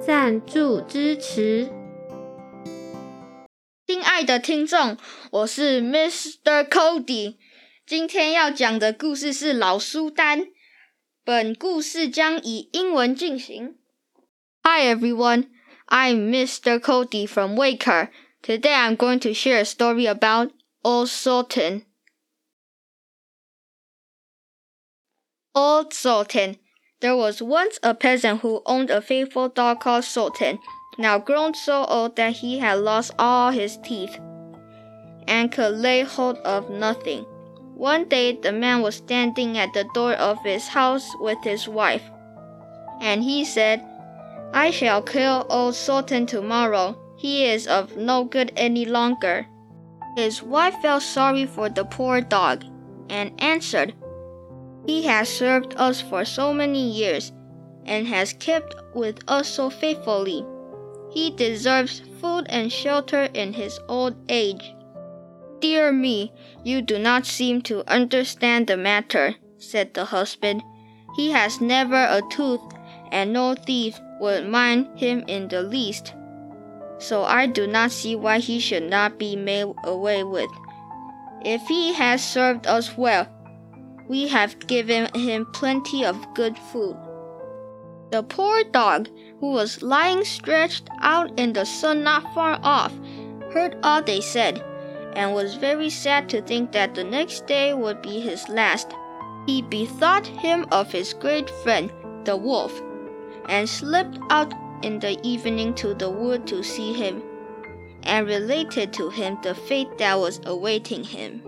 [0.00, 1.70] 赞助支持，
[3.86, 4.96] 亲爱的听众，
[5.30, 6.68] 我是 Mr.
[6.68, 7.36] Cody。
[7.86, 10.46] 今天要讲的故事是老苏丹。
[11.24, 13.78] 本故事将以英文进行。
[14.62, 15.50] Hi everyone,
[15.86, 16.78] I'm Mr.
[16.78, 18.10] Cody from Waker.
[18.42, 21.84] Today I'm going to share a story about Old Sultan.
[25.54, 26.56] Old Sultan.
[26.99, 30.57] there was once a peasant who owned a faithful dog called Sultan,
[30.97, 34.19] now grown so old that he had lost all his teeth
[35.27, 37.23] and could lay hold of nothing.
[37.75, 42.01] One day the man was standing at the door of his house with his wife,
[42.99, 43.83] and he said,
[44.51, 46.97] I shall kill old Sultan tomorrow.
[47.15, 49.45] He is of no good any longer.
[50.15, 52.65] His wife felt sorry for the poor dog
[53.07, 53.93] and answered,
[54.87, 57.33] he has served us for so many years
[57.85, 60.45] and has kept with us so faithfully.
[61.11, 64.73] He deserves food and shelter in his old age.
[65.59, 66.31] Dear me,
[66.63, 70.63] you do not seem to understand the matter, said the husband.
[71.15, 72.61] He has never a tooth,
[73.11, 76.13] and no thief would mind him in the least.
[76.99, 80.49] So I do not see why he should not be made away with.
[81.43, 83.27] If he has served us well,
[84.07, 86.95] we have given him plenty of good food.
[88.11, 92.93] The poor dog, who was lying stretched out in the sun not far off,
[93.53, 94.63] heard all they said,
[95.13, 98.93] and was very sad to think that the next day would be his last.
[99.45, 101.91] He bethought him of his great friend,
[102.23, 102.81] the wolf,
[103.49, 104.53] and slipped out
[104.83, 107.21] in the evening to the wood to see him,
[108.03, 111.41] and related to him the fate that was awaiting him.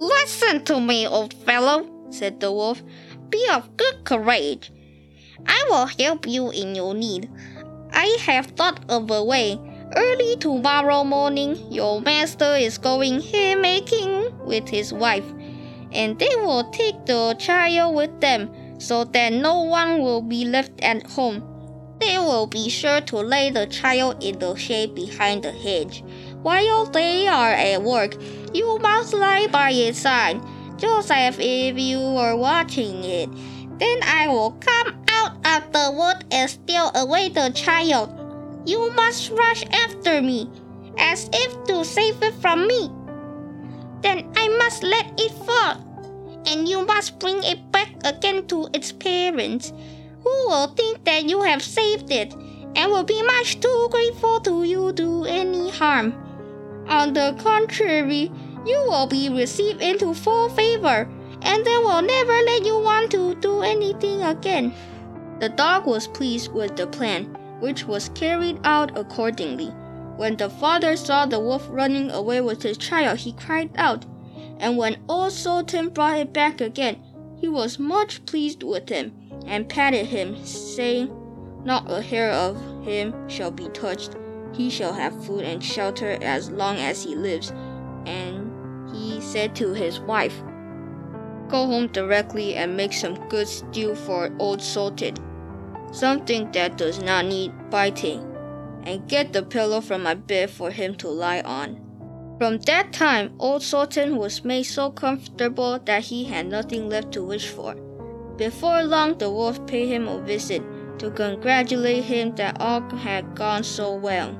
[0.00, 2.82] Listen to me, old fellow, said the wolf.
[3.28, 4.72] Be of good courage.
[5.46, 7.28] I will help you in your need.
[7.92, 9.60] I have thought of a way.
[9.94, 15.30] Early tomorrow morning, your master is going haymaking with his wife,
[15.92, 18.48] and they will take the child with them
[18.80, 21.44] so that no one will be left at home.
[22.00, 26.02] They will be sure to lay the child in the shade behind the hedge.
[26.40, 28.16] While they are at work,
[28.52, 30.40] you must lie by its side,
[30.76, 33.28] Joseph, if you were watching it.
[33.78, 38.10] Then I will come out of the wood and steal away the child.
[38.66, 40.50] You must rush after me,
[40.98, 42.90] as if to save it from me.
[44.02, 45.80] Then I must let it fall,
[46.46, 49.72] and you must bring it back again to its parents,
[50.22, 52.34] who will think that you have saved it
[52.76, 56.14] and will be much too grateful to you to do any harm.
[56.90, 58.32] On the contrary,
[58.66, 61.08] you will be received into full favor,
[61.42, 64.74] and they will never let you want to do anything again.
[65.38, 67.26] The dog was pleased with the plan,
[67.60, 69.68] which was carried out accordingly.
[70.16, 74.04] When the father saw the wolf running away with his child, he cried out,
[74.58, 77.00] and when old Sultan brought it back again,
[77.36, 79.12] he was much pleased with him,
[79.46, 81.08] and patted him, saying,
[81.64, 84.16] Not a hair of him shall be touched
[84.52, 87.52] he shall have food and shelter as long as he lives.
[88.06, 90.42] And he said to his wife,
[91.48, 95.16] Go home directly and make some good stew for old Sultan,
[95.92, 98.24] something that does not need biting,
[98.84, 101.86] and get the pillow from my bed for him to lie on.
[102.38, 107.22] From that time, old Sultan was made so comfortable that he had nothing left to
[107.24, 107.74] wish for.
[108.36, 110.62] Before long, the wolf paid him a visit
[111.00, 114.32] to congratulate him that all had gone so well.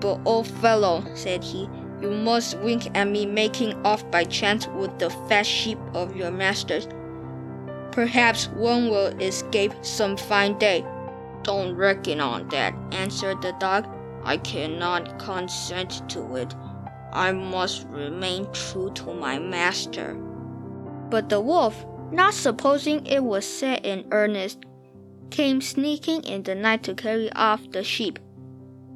[0.00, 1.68] But old fellow, said he,
[2.02, 6.30] you must wink at me making off by chance with the fat sheep of your
[6.30, 6.86] masters.
[7.92, 10.84] Perhaps one will escape some fine day.
[11.42, 13.88] Don't reckon on that, answered the dog.
[14.22, 16.54] I cannot consent to it.
[17.12, 20.14] I must remain true to my master.
[21.08, 24.58] But the wolf, not supposing it was said in earnest,
[25.30, 28.18] came sneaking in the night to carry off the sheep.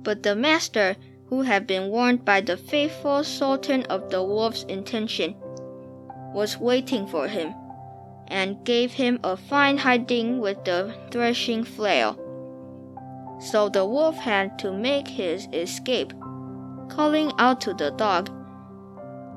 [0.03, 0.97] But the master,
[1.27, 5.35] who had been warned by the faithful sultan of the wolf's intention,
[6.35, 7.55] was waiting for him,
[8.29, 12.17] and gave him a fine hiding with the threshing flail.
[13.41, 16.13] so the wolf had to make his escape,
[16.89, 18.29] calling out to the dog,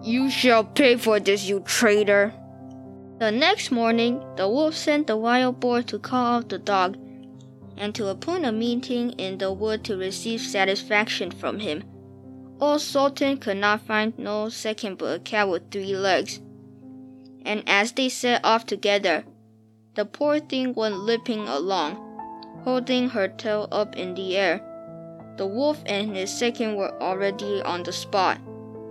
[0.03, 2.33] You shall pay for this, you traitor!
[3.23, 6.97] The next morning, the wolf sent the wild boar to call out the dog
[7.77, 11.85] and to appoint a meeting in the wood to receive satisfaction from him.
[12.59, 16.41] Old Sultan could not find no second but a cat with three legs.
[17.45, 19.23] And as they set off together,
[19.95, 21.95] the poor thing went limping along,
[22.65, 24.59] holding her tail up in the air.
[25.37, 28.41] The wolf and his second were already on the spot.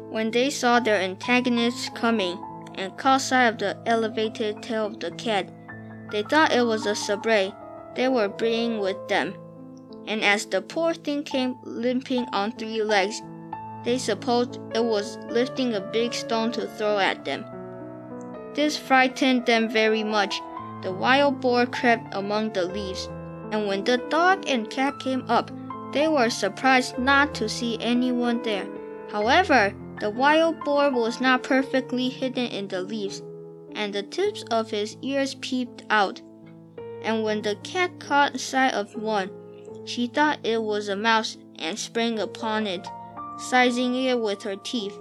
[0.08, 2.42] When they saw their antagonists coming
[2.76, 5.48] and caught sight of the elevated tail of the cat,
[6.10, 7.52] they thought it was a sabre
[7.94, 9.34] they were bringing with them.
[10.06, 13.22] And as the poor thing came limping on three legs,
[13.84, 17.44] they supposed it was lifting a big stone to throw at them.
[18.54, 20.40] This frightened them very much.
[20.82, 23.08] The wild boar crept among the leaves,
[23.52, 25.50] and when the dog and cat came up,
[25.92, 28.66] they were surprised not to see anyone there.
[29.10, 33.22] However, the wild boar was not perfectly hidden in the leaves,
[33.76, 36.20] and the tips of his ears peeped out.
[37.04, 39.30] And when the cat caught sight of one,
[39.84, 42.84] she thought it was a mouse and sprang upon it,
[43.38, 44.98] seizing it with her teeth.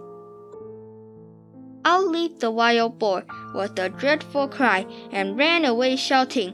[1.84, 3.24] Out leaped the wild boar
[3.56, 6.54] with a dreadful cry and ran away shouting,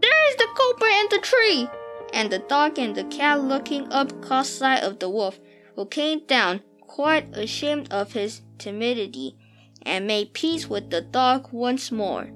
[0.00, 1.68] There is the culprit in the tree!
[2.14, 5.38] And the dog and the cat looking up caught sight of the wolf,
[5.74, 6.62] who came down,
[6.96, 9.36] quite ashamed of his timidity,
[9.82, 12.30] and made peace with the dog once more.